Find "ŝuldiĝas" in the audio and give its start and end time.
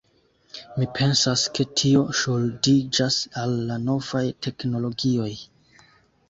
2.21-3.19